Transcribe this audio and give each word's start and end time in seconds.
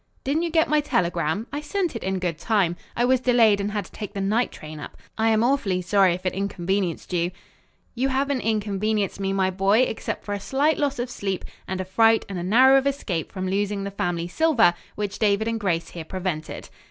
"Didn't 0.23 0.41
you 0.41 0.49
get 0.49 0.67
my 0.67 0.79
telegram? 0.81 1.45
I 1.53 1.61
sent 1.61 1.95
it 1.95 2.03
in 2.03 2.17
good 2.17 2.39
time. 2.39 2.75
I 2.97 3.05
was 3.05 3.19
delayed 3.19 3.61
and 3.61 3.71
had 3.71 3.85
to 3.85 3.91
take 3.91 4.15
the 4.15 4.19
night 4.19 4.51
train 4.51 4.79
up. 4.79 4.97
I 5.15 5.29
am 5.29 5.43
awfully 5.43 5.79
sorry 5.83 6.15
if 6.15 6.25
it 6.25 6.33
inconvenienced 6.33 7.13
you." 7.13 7.29
"You 7.93 8.07
haven't 8.09 8.41
inconvenienced 8.41 9.19
me, 9.19 9.31
my 9.31 9.51
boy, 9.51 9.81
except 9.81 10.23
for 10.25 10.33
a 10.33 10.39
slight 10.39 10.79
loss 10.79 10.97
of 10.97 11.11
sleep, 11.11 11.45
and 11.67 11.79
a 11.79 11.85
fright 11.85 12.25
and 12.29 12.39
a 12.39 12.43
narrow 12.43 12.79
of 12.79 12.87
escape 12.87 13.31
from 13.31 13.47
losing 13.47 13.83
the 13.83 13.91
family 13.91 14.27
silver, 14.27 14.73
which 14.95 15.19
David 15.19 15.47
and 15.47 15.59
Grace, 15.59 15.89
here, 15.89 16.03
prevented." 16.03 16.69